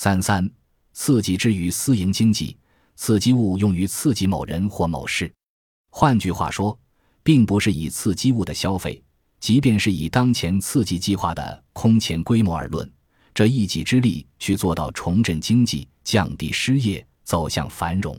[0.00, 0.48] 三三，
[0.92, 2.56] 刺激之于私营经济，
[2.94, 5.28] 刺激物用于刺激某人或某事。
[5.90, 6.78] 换句话说，
[7.24, 9.02] 并不是以刺激物的消费，
[9.40, 12.88] 即便是以当前刺激计划的空前规模而论，
[13.34, 18.16] 这一己之力去做到重振经济、降低失业、走向繁荣。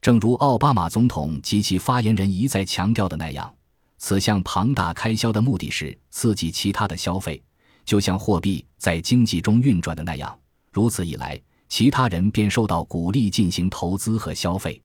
[0.00, 3.54] 正如奥巴马总统及其发言人一再强调的那样，
[3.98, 7.40] 此项庞大开销的目的是刺激其他的消费。
[7.84, 10.36] 就像货币在经济中运转的那样，
[10.74, 14.82] 如此一来，其他人便受到鼓励进行投资和消费。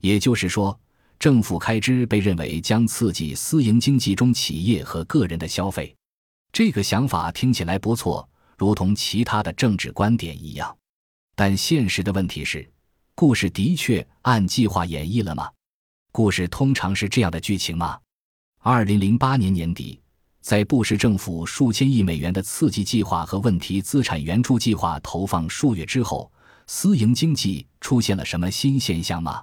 [0.00, 0.78] 也就是说，
[1.18, 5.92] 政府开支被认为将刺激私营经济中企业和个人的消费。
[6.52, 10.74] 这个想法听起来不错，如同其他的政治观点一样。
[11.34, 12.70] 但现实的问题是，
[13.16, 15.50] 故事的确按计划演绎了吗？
[16.12, 17.98] 故事通常是这样的剧情吗？
[18.60, 20.00] 二零零八年年底。
[20.44, 26.30] 在布什政府数千亿美元的刺激计划和问题资产援助计划投放数月之后，
[26.66, 29.42] 私营经济出现了什么新现象吗？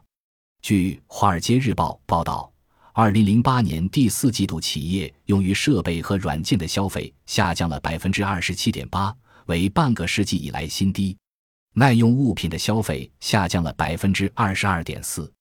[0.62, 2.54] 据《华尔街日报》报道，
[2.93, 9.12] 二零零八年第四季度企业用于设备和软件的消费下降了百分之二十七点八，
[9.48, 11.18] 为半个世纪以来新低；
[11.74, 15.34] 耐用物品的消费下降了百分之二十二点四，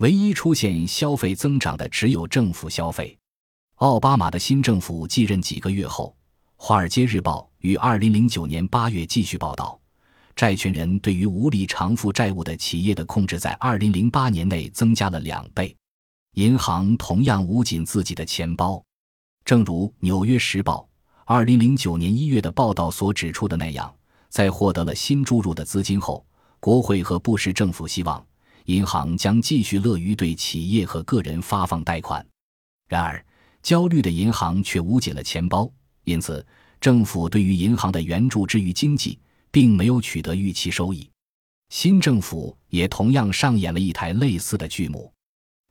[0.00, 3.17] 唯一出现消费增长的只有政府消费。
[3.78, 6.12] 奥巴马的新政府继任几个月后，
[6.56, 9.78] 《华尔街日报》于2009年8月继续报道，
[10.34, 15.76] 债权人对于无力偿付债务的企业的控制在2008年内增加了两倍。
[16.34, 18.82] 银行同样捂紧自己的钱包，
[19.44, 20.88] 正如《纽约时报》
[21.46, 23.94] 2009年1月的报道所指出的那样，
[24.28, 26.26] 在获得了新注入的资金后，
[26.58, 28.26] 国会和布什政府希望
[28.64, 32.26] 银行将继续乐于对企业和个人发放贷款。
[32.88, 33.24] 然而，
[33.62, 35.70] 焦虑的银行却捂紧了钱包，
[36.04, 36.44] 因此
[36.80, 39.18] 政府对于银行的援助之于经济，
[39.50, 41.08] 并没有取得预期收益。
[41.70, 45.12] 新政府也同样上演了一台类似的剧目。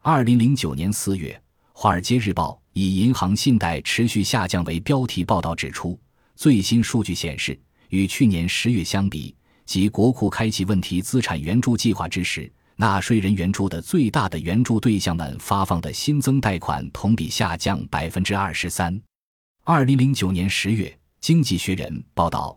[0.04, 1.34] 二零零九年四月，
[1.74, 6.00] 《华尔街日报》以“银行信贷持续下降”为标题报道，指出
[6.36, 7.60] 最新数据显示，
[7.90, 9.36] 与去年十月相比，
[9.66, 12.52] 即国库开启问题资产援助计划之时。
[12.80, 19.02] 纳税人援助的最大的援助对象们发放的新增贷款同比下降百分之二十三。
[19.64, 20.88] 二零零九年十月，
[21.20, 22.56] 《经济学人》报道，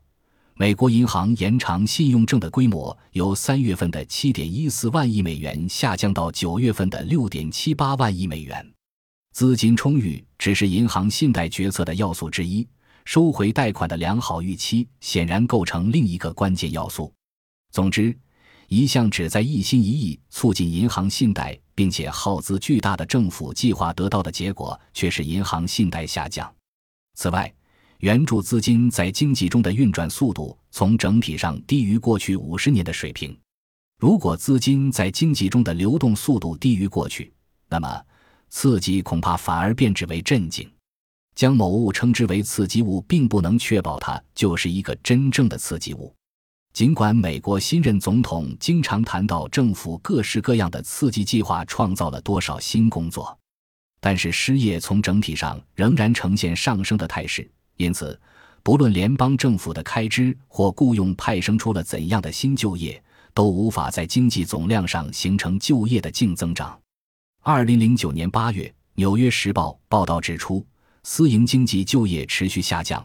[0.56, 8.75] 美国银行延长信用证的规模由三月份的七点一四万亿美元下降到九月份的六点七八万亿美元。
[9.32, 12.69] 资金充裕只是银行信贷决策的要素之一，
[13.06, 17.10] 收回贷款的良好预期显然构成另一个关键要素。
[17.72, 18.14] 总之。
[18.70, 26.48] 一项旨在一心一意促进银行信贷，并且耗资巨大的政府计划得到的结果，却是银行信贷下降。
[27.16, 27.53] 此外，
[27.98, 33.36] 援助资金在经济中的运转速度从整体上低于过去五十年的水平。
[33.98, 37.32] 如果资金在经济中的流动速度低于过去，
[37.69, 38.00] 那么
[38.50, 40.70] 刺激恐怕反而变质为镇静。
[41.34, 46.14] 将某物称之为刺激物，并不能确保它就是一个真正的刺激物。
[46.72, 53.36] 尽管美国新任总统经常谈到政府各式各样的刺激计划创造了多少新工作，
[54.00, 57.50] 但是失业从整体上仍然呈现上升的态势。
[57.76, 58.19] 因此，
[58.62, 63.03] 不论联邦政府的开支或雇佣派生出了怎样的新就业，
[63.34, 66.78] 都无法在经济总量上形成就业的净增长。
[67.42, 68.64] 二零零九年八月，
[68.94, 70.64] 《纽约时报》报道指出，
[71.03, 73.04] 私营经济就业持续下降。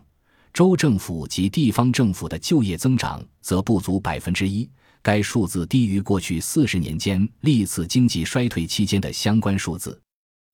[0.55, 4.69] 州政府及地方政府的就业增长则不足百分之一，
[5.01, 10.01] 该数字低于过去四十年间历次经济衰退期间的相关数字。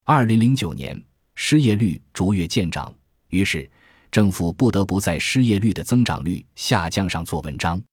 [0.04, 1.00] 二零零九年，
[1.36, 2.92] 失业率逐月见涨，
[3.28, 3.70] 于是
[4.10, 7.78] 政府不得不在失业率的增长率下降上做文章。《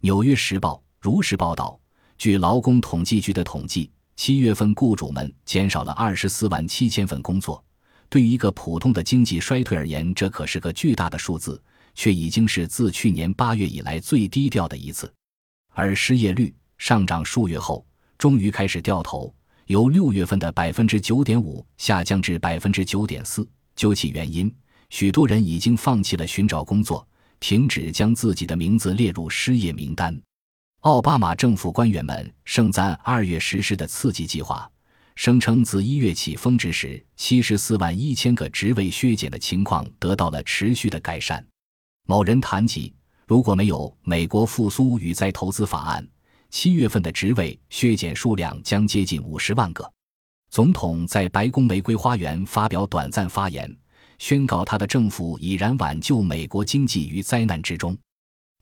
[0.00, 1.78] 纽约时报》如实报道，
[2.16, 7.62] 据劳工统计局的统计，七月份雇主们减少了二十四万七千份工作。
[8.10, 11.62] 对于一个普通的经济衰退而言，这可是个巨大的数字，
[11.94, 15.10] 却已经是自去年八月以来最低调的一次。
[15.72, 17.86] 而失业率上涨数月后，
[18.18, 19.32] 终于开始掉头，
[19.66, 23.48] 由六月份的百分之九点五下降至百分之九点四。
[23.76, 24.52] 究其原因，
[24.90, 27.06] 许多人已经放弃了寻找工作，
[27.38, 30.20] 停止将自己的名字列入失业名单。
[30.80, 34.68] 奥巴马政府官员们盛赞二月实施的刺激计划。
[35.20, 41.46] 声称自一月起峰值时，七十四万一千个职位削减的情况得到了持续的改善。
[42.06, 42.94] 某人谈及，
[43.26, 46.08] 如果没有美国复苏与再投资法案，
[46.48, 49.92] 七月份的职位削减数量将接近五十万个。
[50.48, 53.70] 总统在白宫玫瑰花园发表短暂发言，
[54.16, 57.94] 宣告他的政府已然挽救美国经济于灾难之中。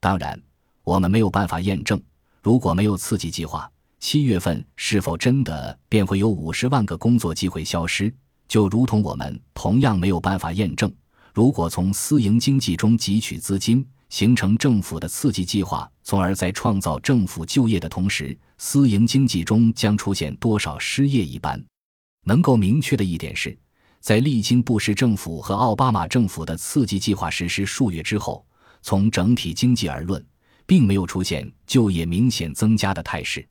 [0.00, 0.36] 当然，
[0.82, 2.02] 我们没有办法验证，
[2.42, 8.12] 如果没有刺激计划，七月份是否真的便会有五十万个工作机会消失？
[8.46, 10.92] 就如同我们同样没有办法验证，
[11.34, 21.62] 如果从私营经济中汲取资金，形成政府的刺激计划，从而在创造政府就业的同时，私营经济中将出现多少失业一般。
[22.24, 23.58] 能够明确的一点是，
[24.00, 28.46] 在历经布什政府和奥巴马政府的刺激计划实施数月之后，
[28.80, 30.24] 从整体经济而论。
[30.68, 33.42] 并没有出现就业明显增加的态势。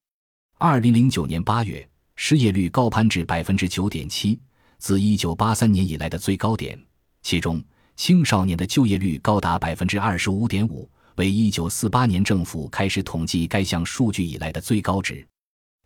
[0.60, 4.40] 二零零九年八月，失业率高攀至百分之九点七，
[4.80, 6.84] 自一九八三年以来的最高点。
[7.22, 7.64] 其中，
[7.96, 15.24] 青少年的就业率高达百分之二十五点五，为一九四八年政府开始统计该项数据以来的最高值。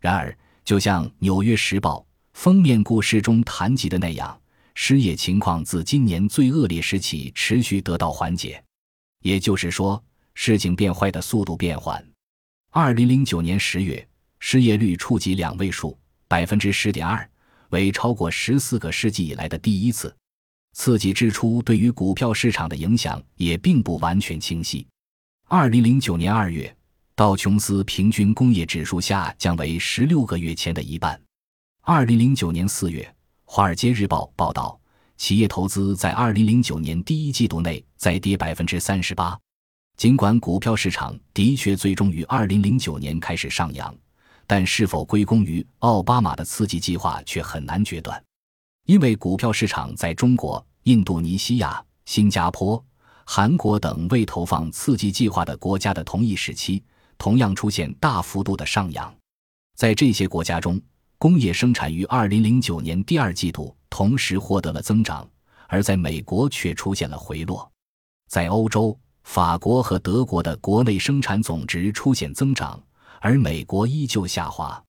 [0.00, 0.34] 然而，
[0.64, 1.98] 就像《纽约时报》
[2.32, 4.40] 封面故事中谈及的那样，
[4.74, 8.64] 失业情况自今年最恶劣时起持续得到缓解。
[9.20, 10.02] 也就是说。
[10.34, 12.02] 事情变坏的速度变缓。
[12.70, 14.08] 二零零九年十月，
[14.44, 15.96] 失业率触及两位数，
[16.26, 17.26] 百分之十点二，
[17.70, 20.14] 为超过十四个世纪以来的第一次。
[20.74, 24.84] 刺激支出对于股票市场的影响也并不完全清晰。
[25.46, 26.74] 二零零九年二月，
[27.14, 31.18] 道琼斯平均工业指数下降为十六个月前的一半。
[31.82, 33.00] 二零零九年四月，
[33.44, 34.78] 《华尔街日报》报道，
[35.18, 39.38] 企业投资在二零零九年第一季度内再跌百分之三十八。
[39.96, 43.94] 尽管股票市场的确最终于二零零九年开始上扬，
[44.52, 48.22] 但是否归功于奥巴马的刺激计划却很难决断，
[48.84, 52.84] 因为股票市场在中国、印度尼西亚、新加坡、
[53.24, 56.84] 韩国等未投放刺激计划的国家的同一时期，
[57.16, 59.10] 同样出现大幅度的上扬。
[59.74, 60.78] 在这些国家中，
[61.16, 65.26] 工业生产于二零零九年第二季度同时获得了增长，
[65.66, 67.72] 而在美国却出现了回落。
[68.28, 68.94] 在欧洲。
[69.24, 72.82] 法国和德国的国内生产总值出现增长，
[73.24, 74.82] 而美国依旧下滑。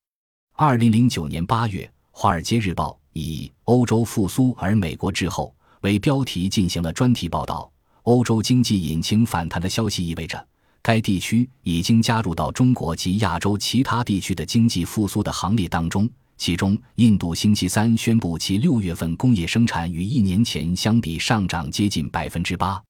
[0.56, 7.70] 二零零九年八月，《华尔街日报》以“欧洲复苏而美国滞后”为标题进行了专题报道。
[8.02, 10.44] 欧洲经济引擎反弹的消息意味着，
[10.82, 16.10] 该地区已经加入到中国及亚洲其他地区的经济复苏的行列当中。
[16.36, 22.82] 其中，印度星期三宣布其六月份工业生产与一年前相比上涨接近百分之八。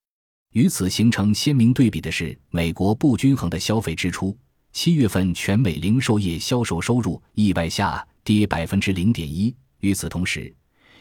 [0.55, 4.35] 与此形成鲜明对比的是，美国不均衡的消费支出。
[4.75, 9.55] 七月份全美零售业销售收入意外下跌百分之零点一。
[9.79, 10.53] 与此同时，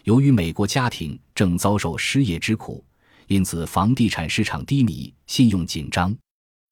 [0.04, 2.86] 由于美国家庭正遭受失业之苦，
[3.26, 6.16] 因此房地产市场低迷，信用紧张。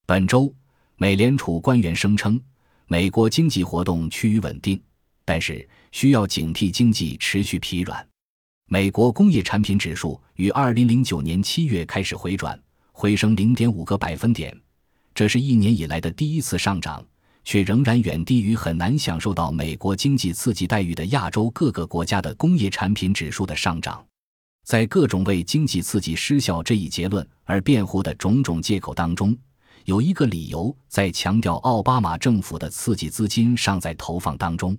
[0.06, 0.54] 本周，
[0.94, 2.40] 美联储官员声称，
[2.86, 4.80] 美国经济活动趋于稳定，
[5.24, 8.08] 但是需要警惕经济持续疲软。
[8.68, 12.58] 美国工业产品指数于二零零九年七月开始回转。
[12.94, 14.56] 回升零点五个百分点，
[15.14, 17.04] 这是一年以来的第一次上涨，
[17.44, 24.04] 却仍然远低于很难享受到美国经济刺激待遇的亚洲各个国家的工业产品指数的上涨。
[24.64, 29.36] 在各种为经济刺激失效这一结论而辩护的种种借口当中，
[29.84, 34.78] 有一个理由在强调奥巴马政府的刺激资金尚在投放当中。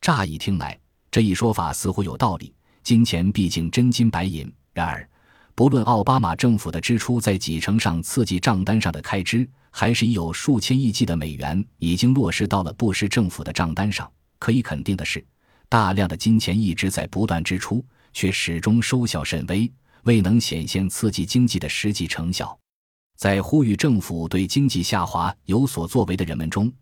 [0.00, 0.78] 乍一听来，
[1.10, 4.50] 这一说法似乎有道理，金钱毕竟真金白银。
[4.72, 5.06] 然而，
[5.54, 15.24] 不论奥巴马政府的支出在几成上刺激账单上的开支，还是已有数千亿计的美元已经落实到了布什政府的账单上，可以肯定的是，
[15.68, 19.70] 大量的金钱一直在不断支出，却始终收效甚微，
[20.04, 22.58] 未能显现刺激经济的实际成效。
[23.16, 26.72] 在呼吁政府对经济下滑有所作为的人们中，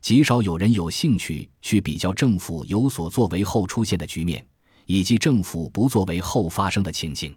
[0.00, 4.46] 极少有人有兴趣去比较政府有所作为后出现的局面，
[4.84, 7.34] 以及政府不作为后发生的情形。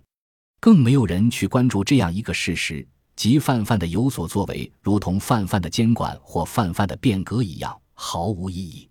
[0.60, 2.86] 更没有人去关注这样一个事实：
[3.20, 8.88] 即泛泛的有所作为，如同泛泛的监管或泛泛的变革一样，毫无意义。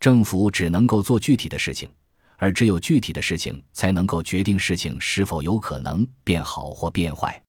[0.00, 1.88] 政府只能够做具体的事情，
[2.36, 7.40] 而只有具体的事情才能够决定事情是否有可能变好或变坏。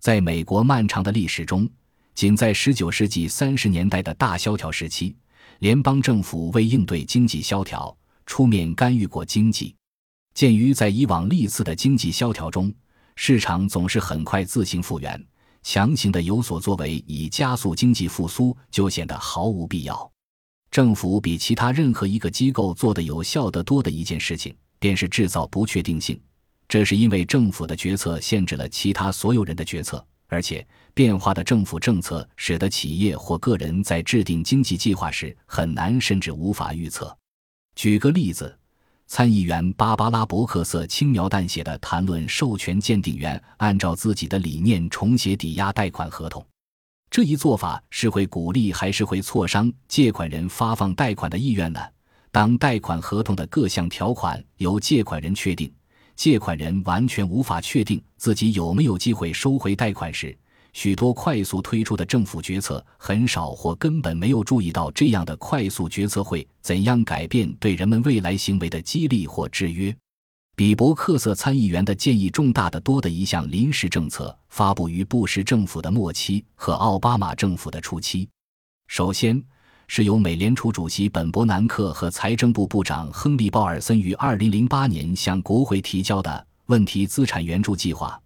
[0.00, 1.70] 在美国漫长的历史中，
[2.16, 5.14] 仅在19世纪30年代的大萧条时期，
[5.60, 7.96] 联邦政府为应对经济萧条
[8.26, 9.76] 出面干预过经济。
[10.34, 12.74] 鉴于在以往历次的经济萧条中，
[13.14, 15.24] 市场总是很快自行复原，
[15.62, 20.10] 强行的有所作为以加速经济复苏就显得毫无必要。
[20.70, 26.20] 政府比其他任何一个机构做得有效得多的一件事情，便是制造不确定性。
[26.68, 30.64] 这是因为政府的决策限制了其他所有人的决策，而且
[30.94, 37.16] 变化的政府政策使得企业或个人在制定经济计划时很难甚至无法预测。
[37.74, 38.56] 举个例子。
[39.12, 46.46] 参议员芭芭拉·伯克瑟轻描淡写的谈论授权鉴定员按照自己的理念重写抵押贷款合同。
[47.10, 51.80] 这一做法是会鼓励还是会挫伤借款人发放贷款的意愿呢？
[52.30, 55.68] 当贷款合同的各项条款由借款人确定，
[56.14, 60.38] 借款人完全无法确定自己有没有机会收回贷款时，
[60.72, 69.94] 许多快速推出的政府决策很少或根本没有注意到这样的快速决策会怎样改变对人们未来行为的激励或制约。
[70.56, 78.28] 比伯克瑟参议员的建议重大的多的一项临时政策，发布于布什政府的末期和奥巴马政府的初期。
[78.86, 79.42] 首先，
[79.86, 88.20] 是由美联储主席本伯南克和财政部部长亨利鲍尔森于2008年向国会提交的问题资产援助计划。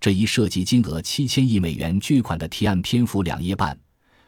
[0.00, 3.78] 这一涉及金额7000亿美元巨款的提案篇幅两页半，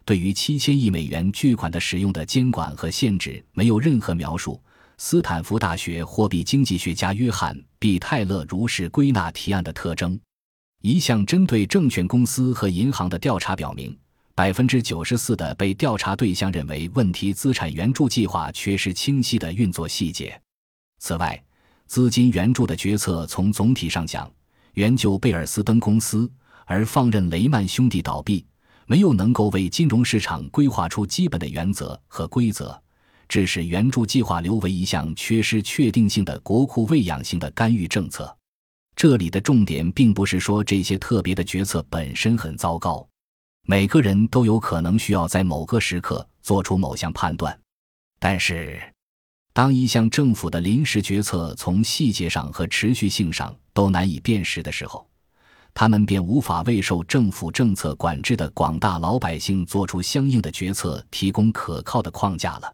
[0.04, 4.60] 对于7000亿美元巨款的使用的监管和限制没有任何描述。
[5.00, 10.18] 斯坦福大学货币经济学家约翰 ·B· 泰勒如是归纳提案的特征：
[10.80, 13.96] 一项针对证券公司和银行的调查表明，
[14.34, 20.40] 百分之九十四的被调查对象认为问题资产援助计划缺失清晰的运作细节。
[20.98, 21.40] 此外，
[21.86, 24.28] 资金援助的决策从总体上讲，
[24.78, 26.30] 援救贝尔斯登公司，
[26.64, 28.46] 而放任雷曼兄弟倒闭，
[28.86, 32.80] 没有能够为金融市场规划出基本的原则和规则。
[33.28, 38.32] 致使援助计划留为一项缺失确定性的国库喂养型的干预政策。
[38.94, 43.04] 这里的重点并不是说这些特别的决策本身很糟糕，
[43.66, 47.58] 每个人都有可能需要在某个时刻做出某项判断。
[48.20, 48.80] 但是，
[49.58, 55.04] 当一项政府的临时决策从细节上和持续性上都难以辨识的时候，
[55.74, 62.72] 他们便无法为受政府政策管制的广大老百姓做出相应的决策提供可靠的框架了。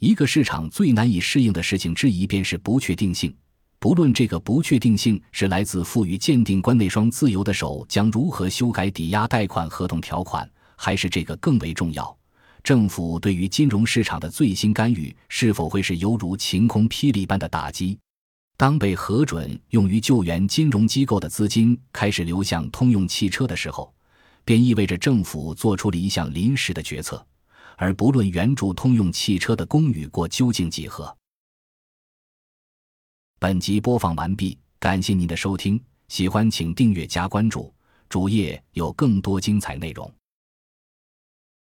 [0.00, 3.36] 一个市场最难以适应的事情之一，便是不确定性。
[3.78, 12.16] 不论这个不确定性是来自赋予鉴定官那双自由的手将如何修改抵押贷款合同条款，还是这个更为重要，
[12.64, 17.98] 政府对于金融市场的最新干预是否会是犹如晴空霹雳般的打击。
[18.56, 23.92] 当被核准用于救援金融机构的资金开始流向通用汽车的时候，
[24.46, 27.24] 便意味着政府做出了一项临时的决策。
[27.76, 31.14] 而不论援助通用汽车的功与过究竟几何。
[33.40, 35.78] 本集播放完毕，感谢您的收听，
[36.08, 37.74] 喜欢请订阅加关注，
[38.08, 40.10] 主页有更多精彩内容。